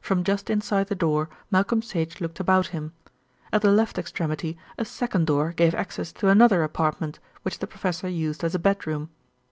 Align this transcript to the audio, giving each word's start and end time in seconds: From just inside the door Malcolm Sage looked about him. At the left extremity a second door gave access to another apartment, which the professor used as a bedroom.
From 0.00 0.24
just 0.24 0.50
inside 0.50 0.88
the 0.88 0.96
door 0.96 1.28
Malcolm 1.52 1.82
Sage 1.82 2.20
looked 2.20 2.40
about 2.40 2.66
him. 2.74 2.94
At 3.52 3.62
the 3.62 3.70
left 3.70 3.96
extremity 3.96 4.58
a 4.76 4.84
second 4.84 5.28
door 5.28 5.52
gave 5.52 5.72
access 5.72 6.10
to 6.14 6.26
another 6.26 6.64
apartment, 6.64 7.20
which 7.42 7.60
the 7.60 7.68
professor 7.68 8.08
used 8.08 8.42
as 8.42 8.56
a 8.56 8.58
bedroom. 8.58 9.08